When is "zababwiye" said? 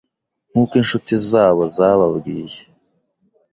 1.75-2.59